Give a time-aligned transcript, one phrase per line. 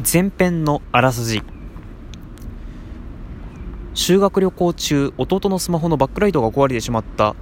[0.00, 1.42] 前編のあらすじ。
[3.94, 7.34] 修学旅行中弟のスマホのバックライトが壊れてしまった。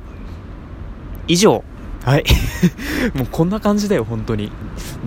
[1.29, 1.64] 以上。
[2.03, 2.24] はい。
[3.14, 4.50] もうこんな感じだよ本当に。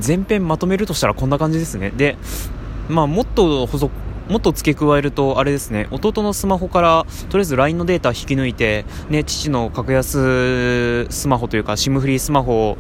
[0.06, 1.92] 前編まとめるとしたらこんな感じですね。
[1.96, 2.18] で
[2.88, 3.92] まあもっと補足
[4.30, 12.78] もっと付け加えると、あれですね、弟のスマホから、とりあえず LINE のデータ引き抜いて、ね、父の格安スマホというか、SIM フリースマホ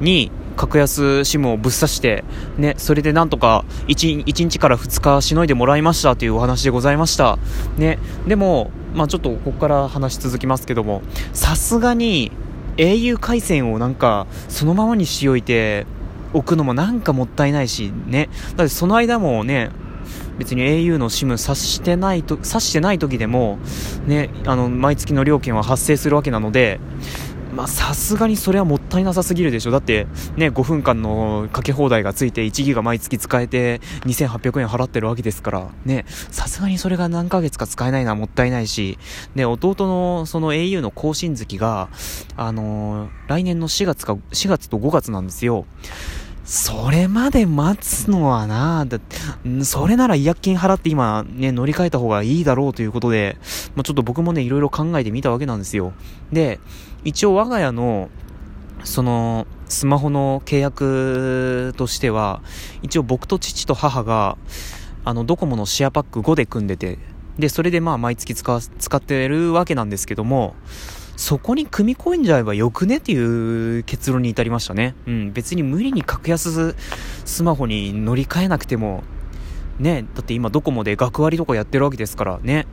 [0.00, 2.24] に、格安 SIM をぶっ刺して、
[2.56, 7.38] ね、それでなんとか 1, 1日から2日しのいでもらいましたというお話でございました。
[7.76, 11.02] ね、でも、まあちょっとここから話し続きますけども、
[11.32, 12.32] さすがに
[12.76, 15.86] au 回線をなんかそのままにしておいて
[16.32, 18.28] おくのもなんかもったいないし、ね。
[18.56, 19.70] だってその間もね、
[20.38, 23.58] 別に au の SIM 挿してないと、挿してない時でも、
[24.06, 26.78] ね、あの、毎月の料金は発生するわけなので、
[27.56, 29.70] まさすがにそれはもったいなさすぎるでしょ。
[29.70, 30.06] だって
[30.36, 38.98] ね5分間のかけ放題がついて1ギガ毎月使えて2800円払ってるわけですからねさすがにそれが何ヶ月か使えないのはもったいないし
[39.34, 41.88] ね弟のその au の更新月が
[42.36, 45.64] あのー、来年の4月か4月と5月なんですよ。
[46.46, 49.00] それまで待つのはなだ
[49.64, 53.36] それなら違約金払って今ね、乗り換えた方がいいだろうということで、
[53.74, 55.92] まあ、ちょっと僕もね、いろいろ考えてみたわけなんですよ。
[56.30, 56.60] で、
[57.04, 58.10] 一応我が家の、
[58.84, 62.40] その、スマホの契約としては、
[62.80, 64.38] 一応僕と父と母が、
[65.04, 66.98] あの、ドコモのシェアパック5で組んでて、
[67.40, 70.54] で、それでまあ毎月使使ってるわけなんですけども、
[71.16, 74.94] そこに組み込んじゃえばよくねっていう結論に至りましたね。
[75.06, 76.74] うん、別に無理に格安
[77.24, 79.02] スマホに乗り換えなくても、
[79.78, 82.66] ね、だって今ドコモで学割とかやってるわけですからね。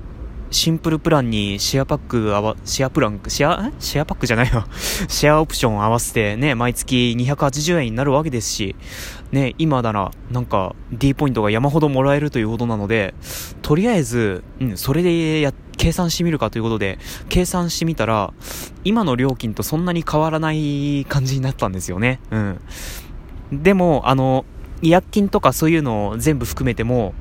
[0.53, 4.65] シンプルプランにシェアパックあわ、シェアプラン、シェア、シェアパックじゃないよ。
[5.09, 8.75] シェアオプション合わせてね、毎月280円になるわけですし、
[9.31, 13.15] ね、今ならなんか D ポイントが山ほどもらえるということなので、
[13.63, 18.31] とりあえず、うん、それでや、計算してみるかということで、計算してみたら、
[18.83, 22.19] 今の料金とそんなに変わらない感じになったんですよね。
[22.29, 22.59] うん。
[23.51, 24.45] でも、あの、
[24.83, 27.16] 違約金とかそういうのを全部含めても、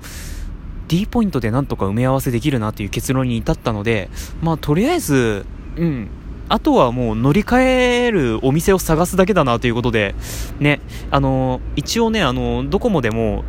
[0.89, 4.11] D ポイントでなんとか埋め合わせできるなという結論に至ったので、
[4.43, 6.09] まあ、とりあえず、うん、
[6.49, 10.15] あとはもう乗り換えるお店を探すだけだなということで、
[10.61, 13.45] ね、あの、一応ね、あの、ドコモでも、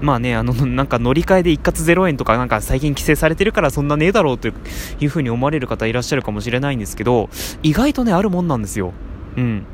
[0.00, 4.52] まあね、あの、 なんか乗り換えで一括0円とかなんか最近規制されてるからそんなねえだろうとい
[5.06, 7.30] うふうに思われる方いらっしゃるかもしれないんですけど、
[7.62, 8.92] 意外とね、あるもんなんですよ。
[9.36, 9.64] うん。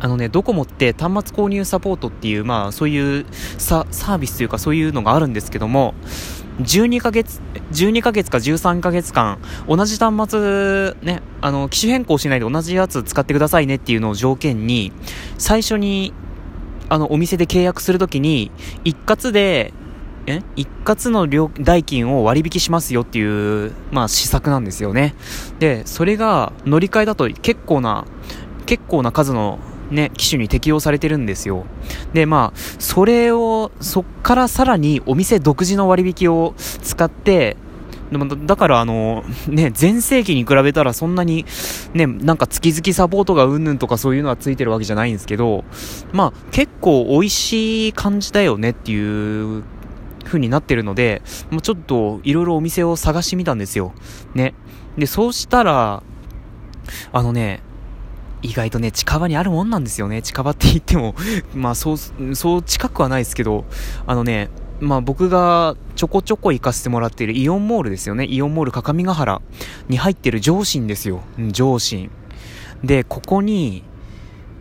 [0.00, 3.26] あのね、ドコモって端末購入サポートっていう、まあそういう
[3.58, 5.94] サービスというかそういうのがあるんですけども、
[6.60, 7.40] 12ヶ月、
[7.72, 9.38] 12ヶ月か13ヶ月間、
[9.68, 14.92] 同じ端末、ね、あの、機種変更しないで同じやつ使ってくださいねっていうのを条件に、
[15.38, 16.12] 最初に、
[16.88, 18.50] あの、お店で契約するときに、
[18.84, 19.72] 一括で、
[20.26, 25.14] え一括の料代金を割引しますよっていう、まあ、施策なんですよね。
[25.58, 28.04] で、それが乗り換えだと結構な、
[28.66, 29.58] 結構な数の
[29.90, 31.64] ね、機種に適用されてるんですよ。
[32.12, 37.56] で、まあ、それを、そっからさらにお店独自の割引を使って、
[38.10, 41.46] でもだからあの、ね、前世紀に比べたらそんなに、
[41.94, 45.64] ね、なんか月々サポートがうんぬんとかそういうのはついてるわけじゃないんですけど、
[46.12, 49.62] まあ結構美味しい感じだよねっていう
[50.24, 53.92] 風になってるので、もうちょっといろいろお店を探してみたんですよ。
[54.34, 54.54] ね。
[54.98, 56.02] で、そうしたら、
[57.12, 57.62] あのね、
[58.42, 60.22] 意外とね、近場にあるもんなんですよね。
[60.22, 61.14] 近場って言っても
[61.54, 61.96] まあそう、
[62.34, 63.64] そう近くはないですけど、
[64.06, 64.48] あのね、
[64.80, 68.26] まあ僕がちょこちょこ行かせてもらっているイオンモールですよね。
[68.26, 69.42] イオンモール各務原
[69.88, 71.22] に入ってる上信ですよ。
[71.52, 72.10] 上信。
[72.82, 73.82] で、ここに、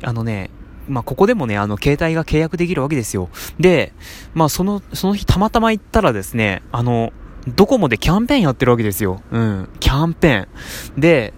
[0.04, 0.50] あのね、
[0.90, 3.30] まあ、ここでもね、あの、携帯が契約できるわけですよ。
[3.60, 3.94] で、
[4.34, 7.14] まあ、その、その日たまたま行ったらですね、あの、
[7.48, 9.22] ドコモでキャンペーンやってるわけですよ。
[9.32, 10.42] うん、キャンペー
[10.98, 11.00] ン。
[11.00, 11.34] で、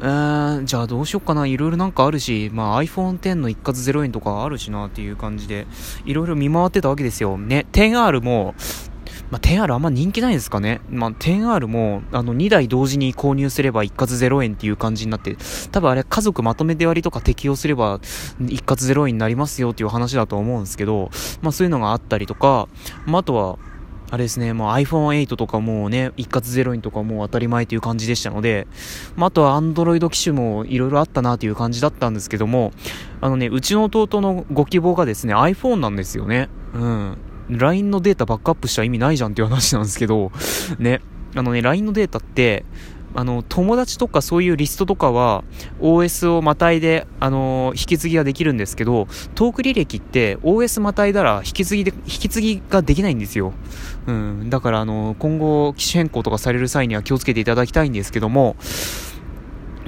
[0.00, 1.46] えー、じゃあどうしよっかな。
[1.46, 5.66] いろいろなんかあるし、まあ iPhone X の一括0円とかあるしなっていう感じで、
[6.04, 7.38] いろいろ見回ってたわけですよ。
[7.38, 8.54] ね、10R も、
[9.30, 10.80] まあ、10R あんま人気ないですかね。
[10.88, 15.36] まあ、10R も、あの、2台同時に購入すれば一括0円っていう感じになって、
[15.72, 18.00] 多分あれ家族まとめて割とか適用すれば
[18.48, 21.10] 一括0円になりますよっていう話だと思うんですけど、
[21.42, 22.68] まあそういうのがあったりとか、
[23.06, 23.58] まああとは、
[24.14, 28.68] あれですね、もう iPhone8 とかもうね、一括ゼロインとかもう当たり前という感じでしたので、
[29.16, 32.70] まあ、あとは Android 機種もいろいろあったなという感じだったんですけども、
[33.20, 36.48] あのね、うちの弟のご希望がですね、iPhone なんですよね。
[36.74, 37.18] うん。
[37.48, 40.30] LINE のデータバックアップした意味ないじゃんっていう話なんですけど、
[40.78, 41.00] ね。
[41.34, 42.64] あのね、LINE のデータって、
[43.14, 45.44] あの、友達とかそういうリストとかは
[45.80, 53.52] OS をまたいで、あの引き継ぎができるんですけど、トーク履歴って OS またいだら引き継ぎで、引き継ぎができないんですよ。
[54.06, 54.50] うん。
[54.50, 58.56] だから、あの、今後機種変更とかされる際には気をつけていただきたいんですけども、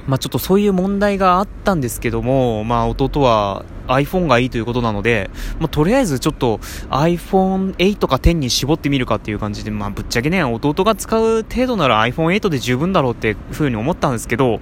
[0.07, 6.57] まあ、ちょっとそういう問題があったんですけども、まあ、弟は iPhone がいいということなので、まあ、とりあえずちょっと
[6.89, 14.59] iPhone8 か10に絞ってみるかっていう感じで、まあ、ぶっちゃけね、弟が使う程度なら iPhone8 で十分だろうっていう風に思ったんですけど、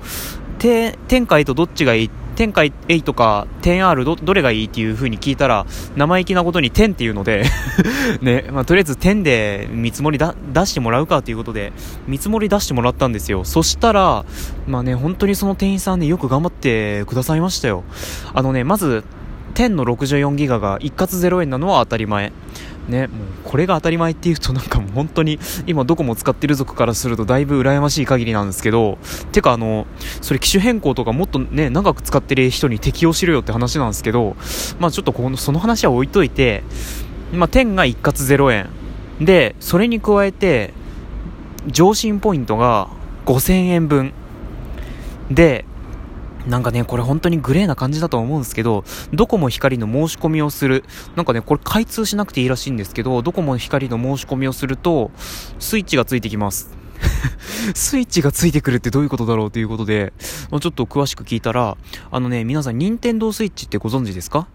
[0.59, 5.65] 10か8どっちがいい天下8か 10R どどれがいいっていう風に聞いたら
[5.95, 7.45] 生意気なことに10っていうので
[8.21, 11.73] ね、まあ、とりあえず10で見積もりだ出してもらうかということで
[12.07, 13.43] 見積もり出してもらったんですよ。
[13.43, 14.25] そしたら
[14.67, 17.83] まあね本当にその店員さんねよく頑張ってくださいましたよ。
[18.33, 19.03] あのねまず
[19.55, 22.31] 10の64ギガが一括0円なのは当たり前。
[22.87, 28.99] ね、もうこれが当たり前っていうとなんかもう本当に今どこも使ってる族からするとだいぶ羨ましい限りなんですけど
[29.31, 29.87] てかあの
[30.21, 34.35] それ機種変更とかもっとね長く使ってる人に適用しろよって話なんですけど
[34.79, 36.63] まあちょっとこのその話は置いといて
[37.33, 38.69] まあ10が一括0円。
[39.19, 40.73] でそれに加えて
[41.67, 42.89] 上新ポイントが
[43.25, 44.13] 5000円分。
[45.31, 45.65] で
[46.47, 48.83] なんかね、これ本当にグレーな感じだと思うんですけど、
[49.13, 50.83] ドコモ光の申し込みをする。
[51.15, 55.11] なんかね、これ開通しなくていいらしいんですけど、ドコモ光の申し込みをすると、
[55.59, 56.69] スイッチがついてきます。
[57.73, 61.77] スイッチがついてくるってどういうことだろうということで、ちょっと詳しく聞いたら、
[62.11, 64.47] あのね、皆さん、任天堂スイッチってご存知ですか？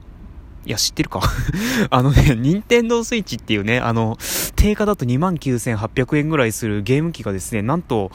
[0.67, 1.21] いや、知ってるか
[1.91, 4.19] あのね、任天堂スイッチっていうね、あの、
[4.57, 8.11] 定価だと29,800円ぐらいするゲーム機がですね、なんと、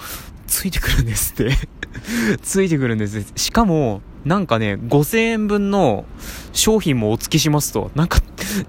[0.48, 1.58] ついてくるんですって
[2.42, 3.26] ついてくるんです。
[3.36, 6.06] しかも、なんかね、5000円分の
[6.52, 7.92] 商品もお付きしますと。
[7.96, 8.20] なんか、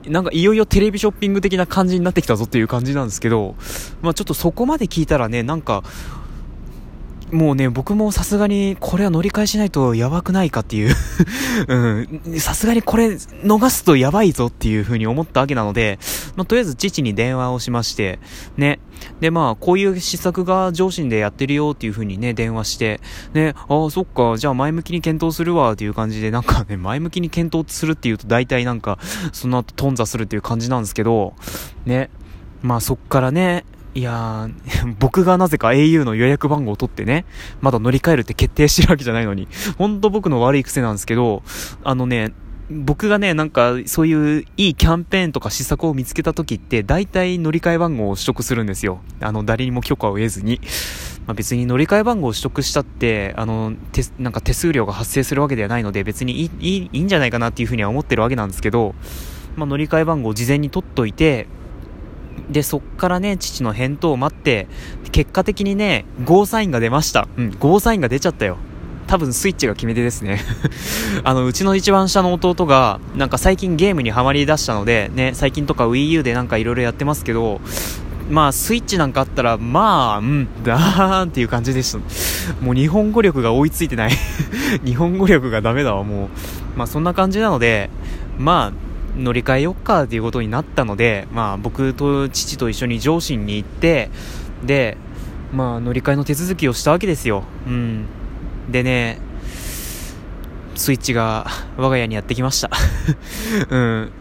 [0.07, 3.55] なんかいよいよテレビショッピング的な感じになってきたぞっていう感じなんですけど、
[4.03, 5.83] まあちょっとそこまで聞いたらね、なんか、
[7.33, 10.95] もうね、僕もさすがにこれは乗り換えしないとやばくないかっていう
[11.67, 15.99] うん、さすがにこれ逃すとやばいぞっていう風に思ったわけなので、
[16.37, 18.21] まあ、とりあえず父に電話をしまして、
[18.57, 18.79] ね。
[19.21, 23.01] で、まあ、こういう施策が上心でやってるよっていう風にね、電話して、
[23.35, 28.99] ね、ああ、そっか、じゃあ前向きに検討するわっていう感じで、なんかね、前向きに検討するっていうと大体なんか、
[29.33, 31.35] その後頓挫するっていう感じなんですけど、
[31.85, 32.09] ね。
[32.63, 33.65] まあそっからね、
[33.97, 37.25] いやー、 僕がなぜか au の予約番号を取ってね、
[37.63, 39.49] まだ乗り換えるって決定してるわけじゃないのに、
[39.79, 41.43] ほんと僕の悪い癖なんですけど、
[41.83, 42.35] あのね、
[42.69, 49.01] 僕がね、なんか、そういういいキャンペーンとか施策を見つけた時って、大体乗り換え番号を取得するんですよ。
[49.21, 50.61] あの、誰にも許可を得ずに。
[51.27, 58.95] まあ、別に乗り換え番号を取得したって、あの、手、なんか手数料が発生するわけではないので、別にいい、いいんじゃないかなっていうふうには思ってるわけなんですけど、
[59.57, 61.47] まあ、乗り換え番号を事前に取っといて、
[62.51, 64.69] で、そっからね、父の返答を待って、
[65.13, 67.29] 結果的にね、ゴーサインが出ました。
[67.37, 68.59] うん、ゴーサインが出ちゃったよ。
[69.07, 70.41] 多分スイッチが決め手ですね
[71.23, 77.61] あの、うちの一番下の弟が、なんか最近ゲームにはまり出したので、ね、最近とか Wii U でなんか色々やってますけど、
[78.29, 81.99] まあ、スイッチなんかあったら、まあ、うん、だーんっていう感じでした。
[82.61, 84.13] もう日本語力が追いついてない
[84.85, 86.29] 日本語力がダメだわ、もう。
[86.77, 87.91] まあ、そんな感じなので、
[88.39, 88.86] まあ、
[89.17, 94.11] 乗り換えよっかということになったので、まあ、僕と父と一緒に上信に行って
[94.65, 94.97] で、
[95.53, 98.07] まあ、乗り換えの手続きをしたわけですよ、うん、
[98.71, 99.19] でね
[100.77, 101.47] スイッチが
[101.77, 102.71] 我が家にやってきました
[103.71, 104.13] うん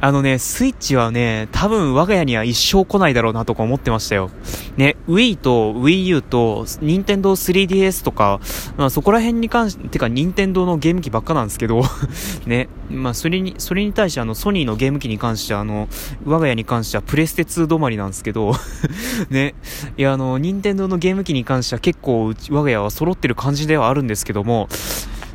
[0.00, 4.30] あのね、スイッチはね、多分我が家には一生来ないだろうなとか思ってましたよ。
[4.76, 8.38] ね、Wii と Wii U と Nintendo 3DS とか、
[8.76, 11.82] まあそこら辺に関して、てか Nintendo のゲーム機ばっかなんですけど
[12.46, 15.88] ね、まあそれに、それに対してあのソニーのゲーム機に関してはあの、
[16.24, 18.52] 我が家に関してはプレステ2止まりなんですけど
[19.30, 19.56] ね、
[19.96, 24.68] いやあの、Nintendo のゲーム機に関しては結構我が家は揃ってる感じではあるんですけども、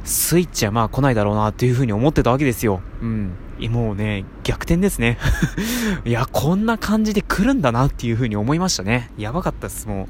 [0.04, 2.82] スイッチはまあ来ないだろうなっていう風に思ってたわけですよ。
[3.02, 3.32] うん。
[3.70, 5.18] もうね、逆転ですね。
[6.06, 9.12] いや、こんな感じで来るんだなっていう風に思いましたね。
[9.18, 10.08] やばかったです、も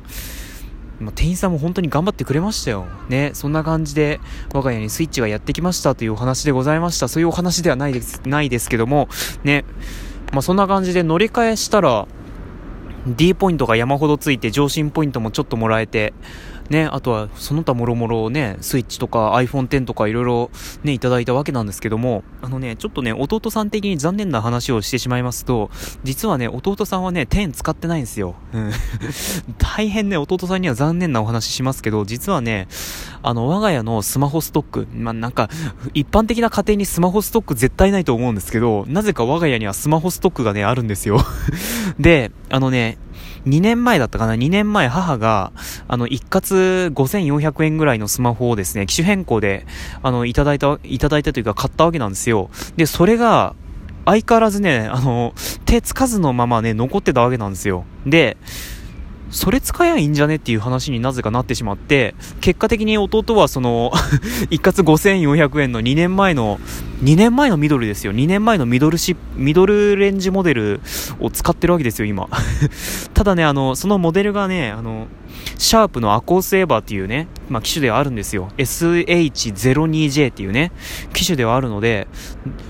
[1.00, 1.04] う。
[1.04, 2.86] もう店員さんも本当に頑張ってくれましたよ。
[3.10, 4.20] ね、そんな感じで
[4.54, 7.08] 我が家にスイッチがやってきましたというお話でございました。
[7.08, 9.10] そういうお話ではないです、ないですけども、
[9.44, 9.66] ね、
[10.32, 12.08] まあそんな感じで乗り換えしたら、
[13.06, 16.14] D ポイントが山ほどついて上進ポイントもちょっともらえて、
[16.70, 20.52] ね、あとはその他もろもろね、スイッチとか iPhone X とかいろいろ
[20.84, 25.70] ね、いただいたわけなんですけども、あのね、ちょっとね、弟さん的に残念な話をしてしまいますと、
[26.04, 28.36] 実はね、弟さんはね、10使ってないんですよ。
[28.54, 28.72] うん。
[29.58, 32.68] 大変ね、弟さんには残念なお話しますけど、実はね、
[33.22, 35.50] あの、我が家のスマホストック、まあ、なんか、
[35.94, 41.20] 一般的な家庭にスマホストック絶対ないと思うんですけど、なぜか我が家にはスマホストックがね、あるんですよ。
[42.00, 42.98] で、あのね、
[43.46, 45.52] 2年前だったかな ?2 年前母が、
[45.88, 49.66] あの、一括5400円ぐらいのスマホをですね、機種変更で、
[50.02, 52.50] あの、いただいた、いただいたというか買ったわけなんですよ。
[52.78, 53.56] で、それが、
[54.06, 55.34] 相変わらずね、あの、
[55.66, 57.86] 手つかずのままね、残ってたわけなんですよ。
[58.06, 58.38] で、
[59.34, 63.92] それ使えばいいんじゃねっていう話になぜかなってしまって、結果的に弟はその
[64.52, 66.60] 一括5400円の2年前の、
[67.04, 68.14] 2年前のミドルですよ。
[68.14, 70.82] 2年前のミドルシミドルレンジモデル
[71.20, 72.30] を使ってるわけですよ、今。
[73.16, 75.08] ただね、あの、そのモデルがね、あの、
[75.58, 78.50] シャープのアコースエバーっていうね、まあ、機種ではあるんですよ。
[78.58, 80.72] SH02J っていうね、
[81.14, 82.08] 機種ではあるので、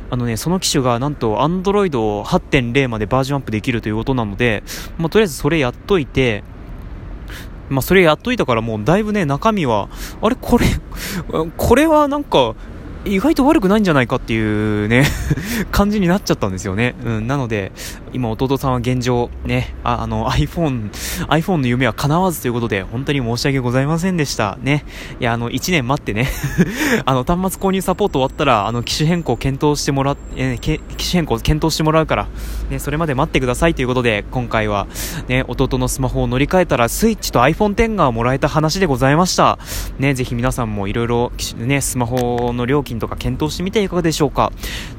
[0.09, 1.89] あのね、その機種がなんと Android
[2.23, 4.63] 8.0までバージョンアップできるということなので、
[4.97, 6.43] まあ、とりあえずそれやっといて、
[7.69, 9.89] まあ、それやっといたからもうだいぶね、中身は、
[10.21, 10.65] あれこれ、
[11.57, 12.55] これはなんか、
[13.05, 15.05] 意外と悪くないんじゃないかっていうね
[15.71, 16.95] 感じになっちゃったんですよね。
[17.03, 17.71] うん、なので、
[18.13, 20.91] 今弟さんは現状、ね、ああの iPhone、
[21.27, 24.57] iPhone の夢は叶わずということで、本当に申し訳ございませんでした。
[24.61, 24.85] ね。
[25.19, 26.29] いや、あの、1年待ってね
[27.05, 32.27] あの、端末購入サポート終わったら、あの、機種変更検討してもら、えー、機種変更検討してもらうから、
[32.69, 34.87] ね、それまで待ってくださいということで、今回は、
[35.27, 39.57] ね、弟のスマホを乗り換えたら、スイッチと iPhone X がもらえた話でございました。
[39.99, 44.51] ね、ぜひ皆さんもいろいろ、ね、スマホの料金とか検討してみてはいかがでしょうか。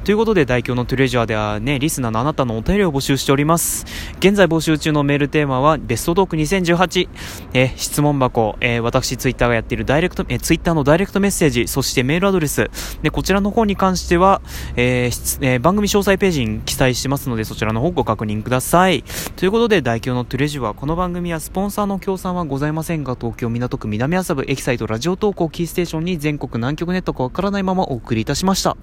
[0.03, 3.85] ということで、代表のトレジャーではね、リスナーのあなたのお便りを募集しております。
[4.19, 7.09] 現在募集中のメールテーマは、ベストトーク2018、
[7.53, 12.69] え質問箱、えー、私ツイッターがやっているダイレクト、えー、ツイッターのダイレクトメッセージ、そしてメールアドレス、
[13.01, 14.41] で、こちらの方に関しては、
[14.75, 19.03] えーえー、番組詳細ページに記載してますので、そちらの方ご確認ください。
[19.35, 28.77] ということで、代表のトレジュは、この番組はスポンサーの協賛はございませんが、東京港区南麻布エキサイトラジオ投稿キーステーションに全国南極ネットかわからないままお送りいたしました。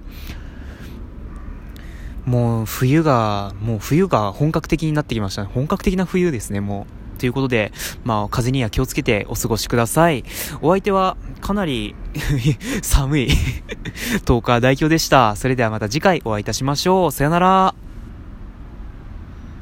[2.25, 5.49] もう冬が、もう冬が本格的になってきましたね。
[5.53, 7.19] 本格的な冬ですね、もう。
[7.19, 7.71] ということで、
[8.03, 10.23] まあ、風には気をつけてお過ごしください。
[10.61, 11.95] お相手は、かなり
[12.81, 13.27] 寒い
[14.25, 15.35] 10日代表でした。
[15.35, 17.11] それではまた次回お会いいたしましょう。
[17.11, 17.92] さよなら。